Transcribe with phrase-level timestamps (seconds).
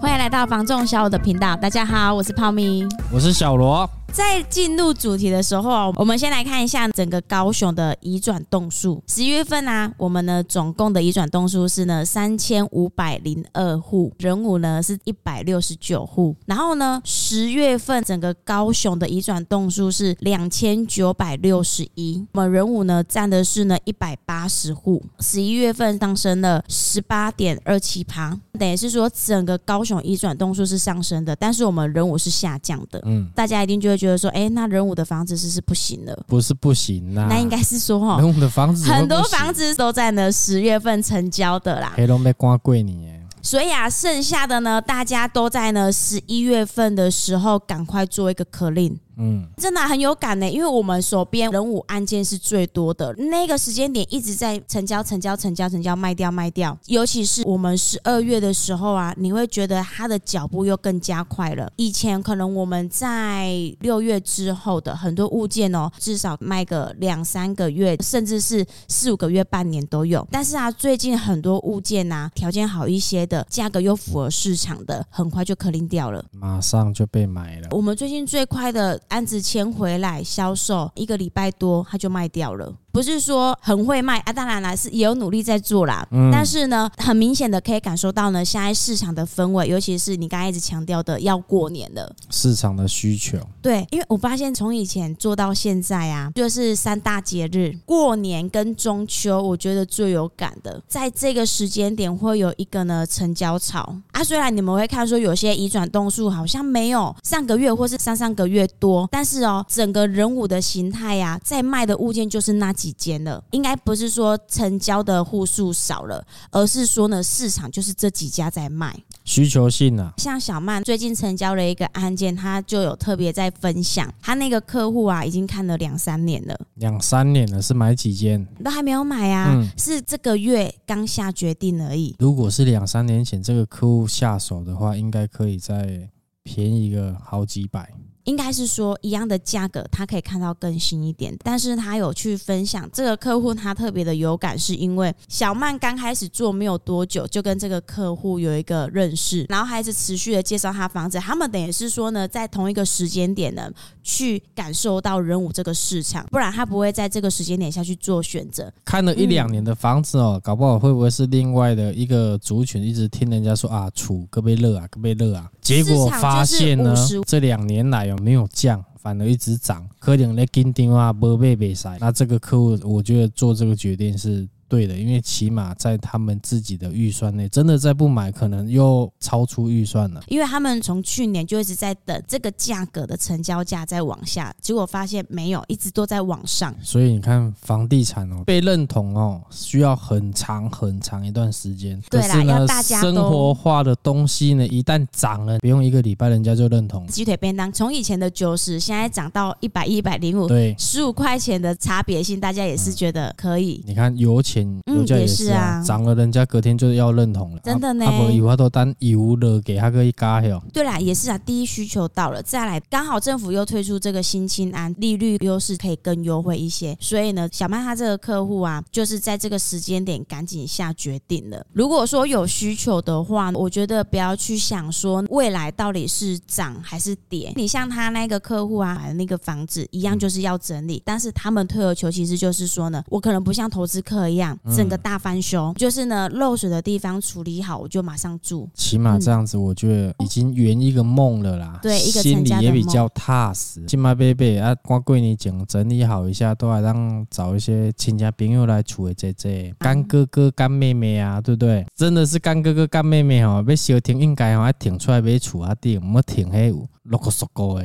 [0.00, 3.88] 欢迎来到房仲小五的频道，大家好，我是泡咪，我是小罗。
[4.16, 9.02] 在进入主题的时候，我们先来看一下整个高雄的移转栋数。
[9.06, 16.34] 十一月份呢、啊，我们呢总共的移转栋数是呢三千五百零二户，人五呢是一百六十九户。
[16.46, 25.04] 然后呢，十月份整个高雄的移转栋数是两千九百六十一，我们人五呢占的是呢一百八十户。
[25.20, 32.98] 十一月份上升了十八点二七趴，等于是说整个高雄移转栋数是上升的，但是我们人五是下降的。
[33.04, 34.05] 嗯，大家一定就会觉得。
[34.06, 36.16] 觉得说，哎，那人武的房子是是不行了？
[36.28, 41.92] 不是不行啦，那应该是说，哈，人武的房子很多房子都在呢十月份成交的啦。
[41.96, 43.10] 黑龙被刮贵你，
[43.42, 48.98] 所以啊，剩下的呢，大家都在呢十一月份的时候赶快做一个 clean。
[49.18, 56.76] 嗯，真的很有感呢，因为我们手边人武案件是最多的，那个时间点一直在成交、成交、成交、成交，卖掉、卖掉。
[56.86, 61.72] 尤其是我们十二月的时候啊，你会觉得它的脚步又更加快了。
[61.76, 63.50] 以前可能我们在
[63.80, 70.28] 六月之后的很多物件哦，至少卖个两三个月，甚至是四五个月、半年都有。
[70.30, 77.68] 但是啊，最近很多物件啊，条件好一些的，价格又符合市场的，很快就可拎掉了，马上就被买了。
[77.70, 79.00] 我们最近最快的。
[79.08, 82.74] 案子签回来销售一个礼拜多，他就卖掉了。
[82.96, 86.08] 不是说很会卖啊，当然啦，是也有努力在做啦。
[86.12, 93.36] 嗯，但是呢，很明显的可以感受到呢，现在市场的氛围，尤其是你刚才一直强调的要过年了，市场的需求。
[93.60, 104.24] 对，因为我发现从以前做到现在啊，就是三大节日，过年跟中秋，我觉得最有感的，在这个时间点会有一个呢成交潮啊。
[104.24, 112.85] 虽然你们会看说有些移转动数好像没有上个月或是上上个月多，但是哦，整个人物的形态呀，在卖的物件就是那几。
[112.86, 120.12] 几间了，应该不是说成交的户数少了，而是说呢，市场就是这几家在卖，需求性啊。
[120.18, 128.46] 像小曼最近成交了一个案件，她就有特别在分享，他那个客户啊，已经看了两三年了，两三年了，是买几间？
[128.62, 132.14] 都还没有买啊，嗯、是这个月刚下决定而已。
[132.20, 136.08] 如果是两三年前这个客户下手的话，应该可以再
[136.44, 137.92] 便宜个好几百。
[138.26, 153.70] 应该是说一样的价格，他可以看到更新一点，但是他有去分享这个客户，他特别的有感，是因为小曼刚开始做没有多久，就跟这个客户有一个认识，然后还是持续的介绍他房子，他们等于是说呢，在同一个时间点呢，
[154.02, 158.72] 去感受到仁武这个市场，不然他不会在这个时间点下去做选择。
[158.84, 166.92] 看了一两年的房子哦，搞不好会不会是另外的一个族群，一直听人家说啊，厝可别热啊，可别热啊，结果发现呢，
[167.24, 168.15] 这两年来哦。
[168.22, 171.88] 没有降，反而一直涨，可能咧紧张啊，无买袂使。
[172.00, 174.48] 那这个客户，我觉得做这个决定是。
[174.68, 180.22] 对的，因为起码在他们自己的预算内，真的再不买，可能又超出预算了。
[180.28, 186.74] 因为他们从去年就一直在等这个价格的成交价在往下，结果发现没有，一直都在往上。
[186.82, 192.00] 所以你看，房地产哦，被认同哦，需要很长很长一段时间。
[192.10, 197.06] 对啦，要大家生活化的东西呢，一旦涨了，不用一个礼拜，人家就认同。
[197.06, 203.82] 鸡腿便当从以前的九十，现在涨到一百一百零五，对，十五块钱的差别性，大家也是觉得可以。
[203.84, 204.80] 嗯、你看油钱。
[204.86, 207.60] 油价也是啊，涨了，人家隔天就要认同了。
[207.62, 210.62] 真的呢，他不以后都当油了给他个一加哟。
[210.72, 221.64] 对啦，也是啊，第一需求到了，再来刚好政府又推出这个新青安，利率优势可以更优惠一些，所以呢，小曼他这个客户啊，就是在这个时间点赶紧下决定了。
[221.72, 227.52] 如果说有需求的话，我觉得不要去想说未来到底是涨还是跌。
[227.56, 234.45] 你像他那个客户啊，买的那个房子一样，就是要整理，但是他们退而求其次，就是说呢，我可能不像投资客一样
[234.76, 238.68] 整个大翻修，就是呢漏水的地方处理好，我就马上住。
[238.74, 241.78] 起码这样子，我觉得已经圆一个梦了啦。
[241.82, 243.84] 对，一个心里也比较踏实。
[243.86, 249.72] 起码贝贝啊，光贵你整整理好一下，都还让找一些亲戚朋友来处理这这。
[249.78, 251.86] 干哥哥、干妹妹啊，对不对？
[251.94, 256.86] 真的是干哥哥、干妹妹哦，要小停应该哦，要停出来买厝啊，顶，莫停黑五。
[257.08, 257.80] logo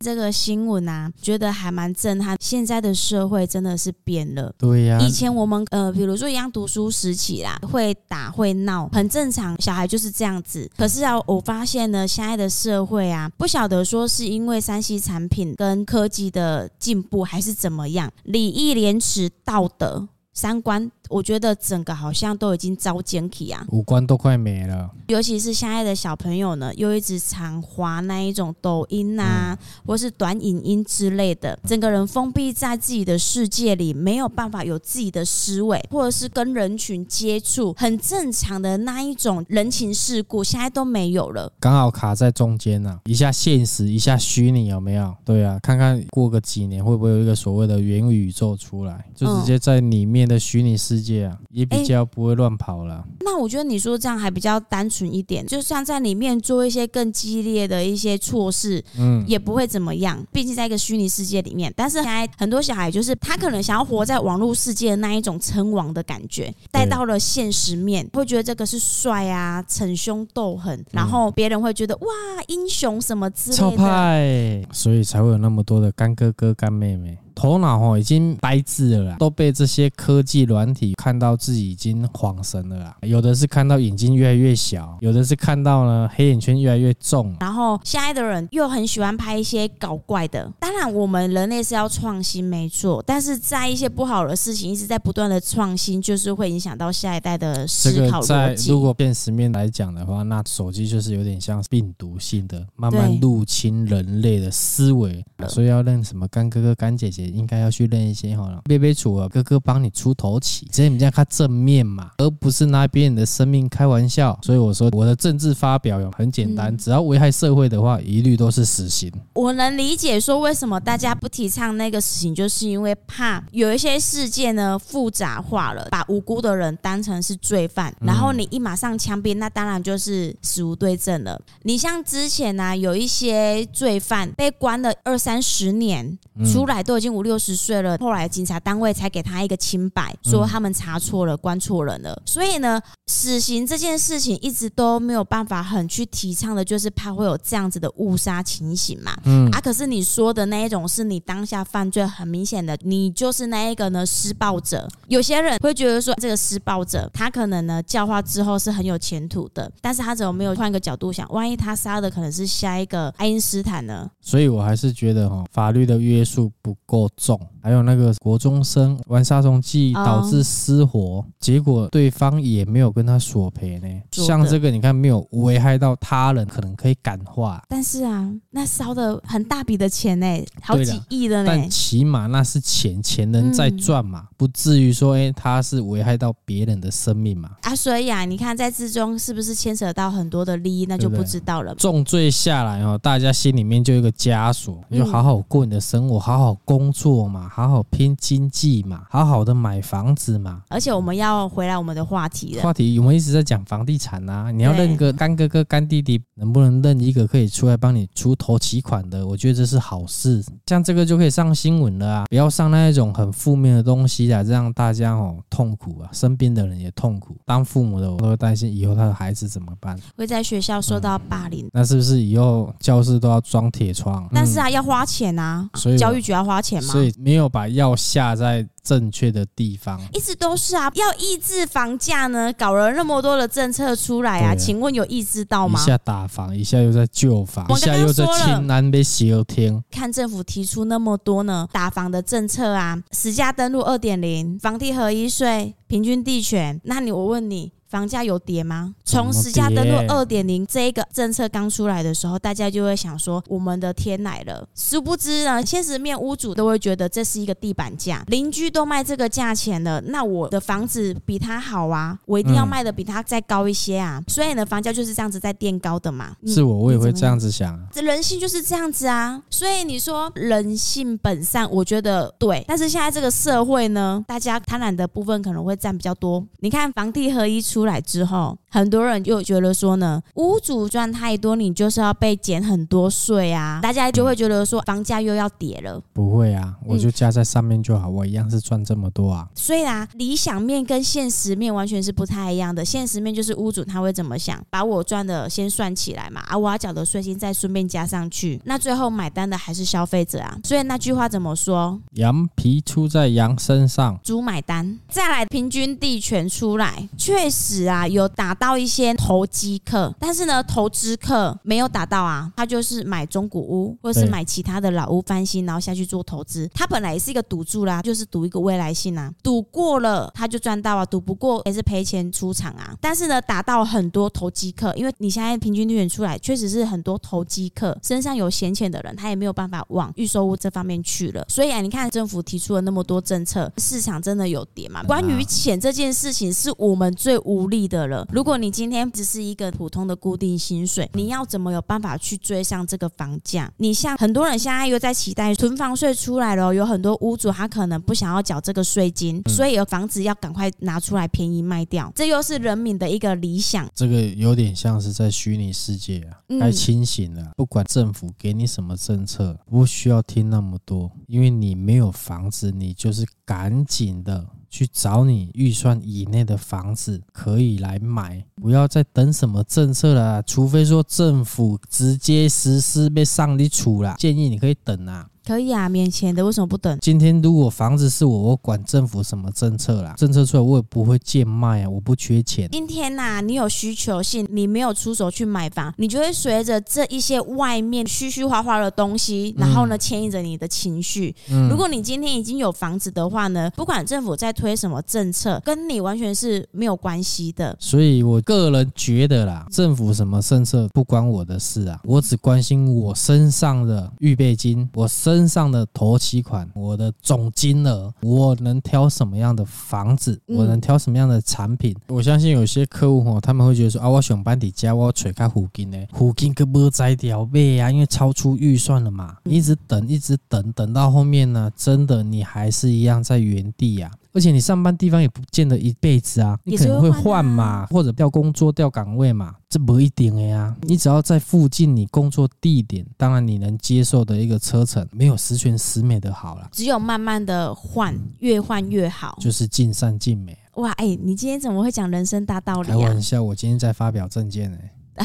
[0.00, 2.36] 这个新闻啊，觉得还蛮震撼。
[2.40, 4.52] 现在的社会真的是变了。
[4.58, 10.70] 对呀、啊，以前我们呃，比比如说一样读书时期啦，会打会闹，很正常，小孩就是这样子。
[10.76, 24.90] 可是啊，我发现呢，现在的社会啊，不晓得说是因为山西产品跟科技的进步，还是怎么样，礼义廉耻、道德、三观我觉得整个好像都已经遭奸体啊，五官都快没了。
[25.08, 41.52] 尤其是现在的小朋友呢，又一直常滑那一种抖音啊，嗯、或是短影音之类的，整个人封闭在自己的世界里，没有办法有自己的思维，或者是跟人群接触，很正常的那一种人情世故，现在都没有了。
[41.60, 45.14] 刚好卡在中间呢、啊，一下现实，一下虚拟，有没有？
[45.24, 53.04] 对啊，看看过个几年会不会有一个所谓的元宇宙出来，就直接在里面的虚拟世界啊，也比较不会乱跑了。
[53.20, 60.24] 那我觉得你说这样还比较单纯一点，就算在里面做一些更激烈的一些措施，嗯，也不会怎么样。
[60.32, 72.08] 毕竟在一个虚拟世界里面，但是现在很多小孩就是他可能想要活在网络世界的那一种称王的感觉，带到了现实面，会觉得这个是帅啊，逞凶斗狠，然后别人会觉得哇，
[72.48, 77.18] 英雄什么之类的，超派，所以才会有那么多的干哥哥、干妹妹。
[77.34, 82.96] 头脑哦已经呆滞了啦，都被这些科技软体看到自己已经恍神了啦。
[83.02, 87.34] 有的是看到眼睛越来越小，有的是看到呢黑眼圈越来越重。
[87.40, 90.50] 然后现在的人又很喜欢拍一些搞怪的。
[90.60, 98.68] 当然，我们人类是要创新没错，但是在一些不好的事情一直在不断的创新，就是会影响到下一代的思考逻辑。
[98.68, 107.23] 在如果现实面来讲的话，那手机就是有点像病毒性的，慢慢入侵人类的思维，所以要认什么干哥哥、干姐姐。
[107.26, 114.38] 应该要去认一些好了，别别处啊，哥哥帮你出头起，所以你这样看正面嘛，而不是拿别人的生命开玩笑。
[114.42, 119.10] 所以我说我的政治发表有很简单，只要危害社会的话，一律都是死刑。
[119.34, 131.40] 我能理解说为什么大家不提倡那个死刑，就是因为怕有一些事件呢复杂化了，把无辜的人当成是罪犯，然后你一马上枪毙，那当然就是死无对证了。
[131.62, 136.18] 你像之前呢、啊，有一些罪犯被关了二三十年，
[136.52, 137.13] 出来都已经。
[137.14, 142.20] 五六十岁了，后来警察单位才给他一个清白，说他们查错了，关错人了。
[142.26, 149.16] 所以呢，死刑这件事情一直都没有办法很去提倡的，就是怕会有这样子的误杀情形嘛。
[149.24, 154.88] 嗯啊，可是你说的那一种，是你当下犯罪很明显的，你就是那一个呢施暴者。
[155.08, 164.10] 有些人会觉得说，这个施暴者他可能呢教化之后是很有前途的，但是他怎么没有换个角度想，万一他杀的可能是下一个爱因斯坦呢？
[164.20, 167.03] 所以我还是觉得哈，法律的约束不够。
[167.10, 173.88] 重，还有那个国中生玩杀虫剂导致失火，结果对方也没有跟他索赔呢。
[174.12, 177.62] 像这个，你看没有危害到他人，可能可以感化。
[177.68, 180.26] 但是啊，那烧的很大笔的钱呢，
[180.62, 181.44] 好几亿的呢。
[181.46, 187.50] 但起码那是钱，钱能再赚嘛，不至于说，哎，他是危害到别人的生命嘛。
[187.62, 191.74] 啊，所以啊，你看在之中是不是牵扯到很多的利益，那就不知道了。
[191.76, 196.84] 重罪下来哦，大家心里面就有一个枷锁，就好好过你的生活，好好工。
[196.94, 200.62] 作嘛，好好拼经济嘛，好好的买房子嘛。
[200.68, 202.62] 而且我们要回来我们的话题了。
[202.62, 209.24] 话题我们一直在讲房地产啊，你要认个干哥哥、干弟弟，能不能认一个可以出来帮你出头期款的？
[209.24, 210.44] 我觉得这是好事。
[210.66, 212.24] 像这个就可以上新闻了啊！
[212.28, 217.36] 不要上那一种很负面的东西啊，让大家哦痛苦啊，身边的人也痛苦。
[217.46, 219.96] 当父母的我都会担心以后他的孩子怎么办？
[220.16, 221.64] 会在学校受到霸凌。
[221.66, 224.28] 嗯，那是不是以后教室都要装铁窗？
[224.34, 226.92] 但是啊，要花钱啊，所以教育局要花钱嘛。
[226.92, 230.90] 所以没有把药下在正确的地方，一直都是啊。
[230.94, 235.80] 要抑制房价呢，搞了那么多的政策出来啊，请问有抑制到吗？
[235.80, 239.82] 一下打房，一下又在救房，一下又在清南被修天。
[239.90, 246.80] 看政府提出那么多呢打房的政策啊，实价登录二点零，房地合一税，平均地权。
[246.84, 247.72] 那你我问你。
[247.94, 248.92] 房价有跌吗？
[249.04, 264.18] 从实价登录二点零这一个政策刚出来的时候，大家就会想说：“我们的天来了！”殊不知呢，现实面屋主都会觉得这是一个地板价，邻居都卖这个价钱了，那我的房子比他好啊，我一定要卖的比他再高一些啊！
[264.18, 266.34] 嗯、所以呢，房价就是这样子在垫高的嘛。
[266.44, 267.78] 是我，我也会这样子想。
[267.92, 269.40] 这人性就是这样子啊！
[269.48, 272.64] 所以你说人性本善，我觉得对。
[272.66, 276.44] 但是现在这个社会呢，大家贪婪的部分可能会占比较多。
[276.58, 277.83] 你看房地合一出。
[277.84, 286.02] 出来之后，很多人就觉得说呢，屋主赚太多，你就是要被减很多税啊，大家就会觉得说房价又要跌了。
[286.12, 289.48] 不会啊，我就加在上面就好，我一样是赚这么多啊。
[289.54, 292.84] 虽然啊，理想面跟现实面完全是不太一样的。
[292.84, 300.58] 现实面就是屋主他会怎么想，把我赚的先算起来嘛，啊，我要缴的税金再顺便加上去，那最后买单的还是消费者啊。
[300.64, 302.00] 所以那句话怎么说？
[302.14, 304.98] 羊皮出在羊身上，猪买单。
[305.08, 307.84] 再来平均地权出来，确实。
[307.84, 316.70] 啊，有达到一些投机客，但是呢，投资客没有打到啊，他就是买中古屋或者是买其他的老屋翻新，然后下去做投资。
[316.72, 322.96] 他本来也是一个赌注啦，就是赌一个未来性啊，赌过了他就赚到啊，赌不过也是赔钱出场啊。
[323.00, 331.44] 但是呢，打到很多投机客，因为你现在平均利润出来，确实是很多投机客身上有闲钱的人，他也没有办法往预售屋这方面去了。
[331.48, 335.02] 所以啊，你看政府提出了那么多政策，市场真的有跌嘛？
[335.02, 338.26] 关于钱这件事情，是我们最无力的了。
[338.32, 343.72] 如果你今天只是一个普通的固定薪水，你要怎么有办法去追上这个房价？
[343.76, 353.88] 你像很多人现在又在期待囤房税出来了，有很多屋主他可能不想要缴这个税金，所以有房子要赶快拿出来便宜卖掉，这又是人民的一个理想。
[353.94, 357.52] 这个有点像是在虚拟世界啊，太清醒了。
[357.56, 364.46] 不管政府给你什么政策，不需要听那么多，因为你没有房子，你就是赶紧的。
[364.74, 375.30] 去找你预算以内的房子可以来买，不要再等什么政策了，除非说政府直接实施被上的处了，建议你可以等啊。
[375.46, 376.98] 可以啊，免钱的，为什么不等？
[377.02, 380.14] 今天如果房子是我，我管政府什么政策啦？
[380.16, 382.66] 政策出来我也不会贱卖啊，我不缺钱。
[382.72, 391.34] 今天呐、啊，你有需求性，你没有出手去买房，你就会随着这一些外面虚虚花花的东西，然后呢牵引着你的情绪。
[391.50, 397.76] 嗯、如果你今天已经有房子的话呢，不管政府在推什么政策，跟你完全是没有关系的。
[397.78, 405.33] 所以我个人觉得啦，政府什么政策不关我的事啊，我只关心我身上的预备金，我身。
[405.34, 411.92] 身上的头期款，我的总金额，我能挑什么样的房子，我能挑什么样的产品？
[412.06, 424.08] 我相信有些客户哦，他们会觉得说啊，我上班底家我揣开附近呢，附近可不摘掉呗啊，因为超出预算了嘛，一直等，一直等，等到后面呢，真的你还是一样在原地呀。
[424.34, 430.76] 而且你上班地方也不见得一辈子啊，你可能会换嘛，或者调工作、调岗位嘛，这不一定的呀。
[430.82, 436.68] 你只要在附近你工作地点，当然你能接受的一个车程，没有十全十美的好了。
[436.72, 440.58] 只有慢慢的换，越换越好，就是尽善尽美。
[440.74, 442.90] 哇，哎、欸，你今天怎么会讲人生大道理啊？
[442.90, 444.78] 开玩笑，我今天在发表政见呢。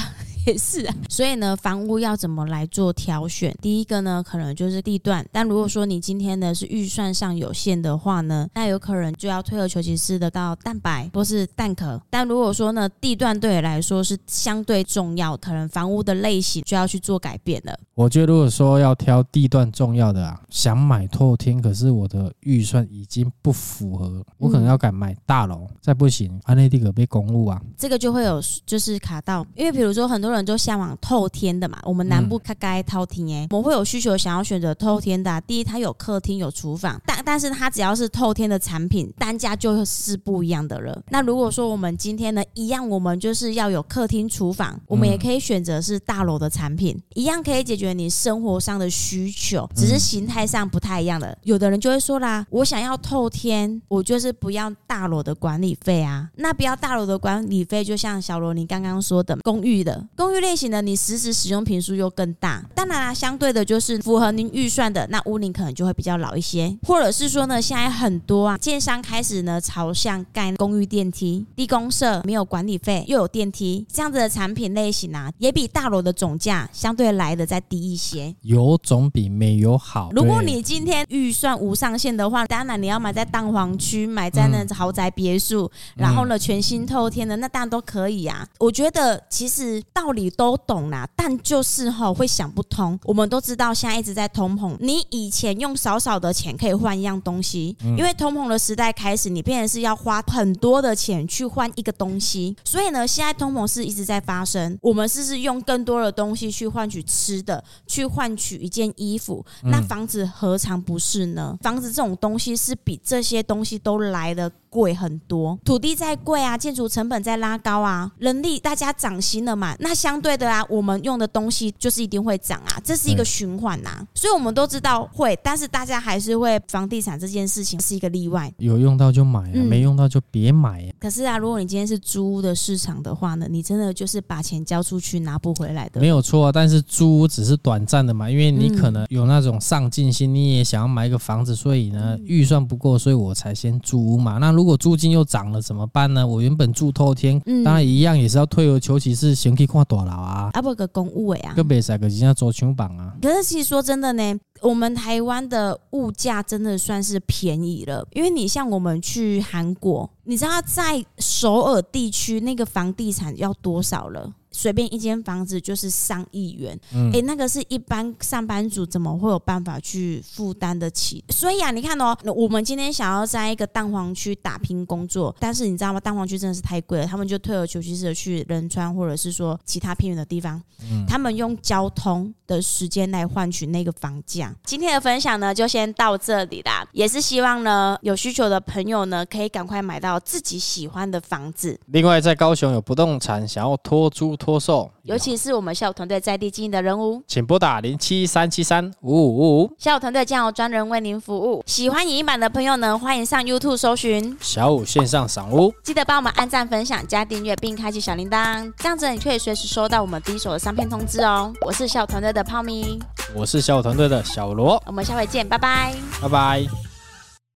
[0.49, 3.55] 也是啊，所以呢，房屋要怎么来做挑选？
[3.61, 5.23] 第一个呢，可能就是地段。
[5.31, 12.01] 但如果说你今天呢是预算上有限的话呢，那有可能就要退而求其次的到蛋白或是蛋壳。
[12.09, 17.77] 但如果说呢，地段对你来说是相对重要，可能房屋的类型就要去做改变了。
[17.93, 30.29] 我觉得如果说要挑地段重要的啊，想买透天，可是我的预算已经不符合，我可能要改买大楼，再不行，安内地可被公务啊，这个就会有就是卡到，因为比如说很多。
[30.29, 35.39] 很多人就向往透天的嘛，我们南部开该透天哎，我们会有需求想要选择透天的、啊。
[35.41, 41.01] 第一，它有客厅有厨房，但但是它只要是透天的产品，单价就是不一样的了。
[41.09, 51.37] 那如果说我们今天呢，一样我们就是要有客厅厨房，我们也可以选择是大楼的产品，一样可以解决你生活上的需求，只是形态上不太一样的。
[51.43, 56.29] 有的人就会说啦，我想要透天，我就是不要大楼的管理费啊。
[56.35, 60.07] 那不要大楼的管理费，就像小罗你刚刚说的公寓的。
[60.19, 80.09] 公寓类型的，你实质使用频数又更大，当然啦，相对的就是符合您预算的，那屋龄可能就会比较老一些，或者是说呢，现在很多啊，建商开始呢朝向盖公寓电梯，低公设，没有管理费，又有电梯，这样子的产品类型啊，也比大楼的总价相对来的再低一些，有总比没有好。
[80.11, 88.45] 如果你今天预算无上限的话，当然你要买在蛋黄区，买在那豪宅别墅，嗯、然后呢全新透天的，那当然都可以啊。
[88.57, 90.08] 我觉得其实到。
[90.09, 92.99] 道理都懂啦，但就是吼会想不通。
[93.03, 102.55] 我们都知道现在一直在通膨，你以前用少少的钱可以换一样东西，因为通膨的时代开始，你变成是要花很多的钱去换一个东西。
[102.65, 104.75] 所以呢，现在通膨是一直在发生。
[104.81, 109.45] 我们是是用更多的东西去换取吃的，去换取一件衣服。
[109.65, 111.55] 那房子何尝不是呢？
[111.61, 115.59] 房子这种东西是比这些东西都来得贵很多。
[115.63, 119.99] 土地再贵啊，建筑成本在拉高啊，人力大家涨薪了嘛，那。
[119.99, 130.87] 相对的啊，我们用的东西就是一定会涨啊，这是一个循环呐，所以我们都知道会，但是大家还是会房地产这件事情是一个例外，有用到就买啊，没用到就别买啊。
[130.97, 135.99] 可是啊，如果你今天是租屋的市场的话呢，你真的就是把钱交出去拿不回来的。
[135.99, 144.37] 没有错啊，但是租屋只是短暂的嘛，因为你可能有那种上进心，你也想要买一个房子，所以呢预算不够，所以我才先租屋嘛。
[144.37, 146.27] 那如如果租金又涨了怎么办呢？
[146.27, 153.15] 我原本住透天，嗯、当然一样也是要退而求其次，先去看大楼啊，啊不个公务委啊，个别个人家做抢榜啊。
[153.19, 164.31] 可是其实说真的呢，我们台湾的物价真的算是便宜了，因为你像我们去韩国，你知道在首尔地区那个房地产要多少了？
[164.59, 171.23] 随便一间房子就是上亿元，哎、嗯欸，那个是一般上班族怎么会有办法去负担得起？
[171.29, 175.99] 所以啊，你看哦，我们今天想要在一个蛋黄区打拼工作，但是你知道吗？
[176.01, 184.53] 蛋黄区真的是太贵了，他们就退而求其次的去仁川或者是说其他偏远的地方，嗯、他们用交通的时间来换取那个房价。
[184.65, 191.79] 今天的分享呢，就先到这里啦，也是希望呢，有需求的朋友呢，可以赶快买到自己喜欢的房子。
[191.85, 194.35] 另外，在高雄有不动产想要托租。
[194.48, 199.49] 托售，尤其是我们校友团队在地经营的人物，请拨打零七三七三五五五。
[199.63, 201.63] 五，校友团队将有专人为您服务。
[201.65, 204.37] 喜欢影音版的朋友呢，欢迎上 YouTube 搜寻。
[204.39, 211.51] 小五线上赏屋，记得帮我们按赞、分享、加订阅，并开启小铃铛，这样子你可以随时收到我们第一手的商片通知哦。
[211.65, 212.99] 我是校友团队的泡咪，
[213.35, 216.88] 我是小友团队的小罗，我们下回见，拜拜，拜拜。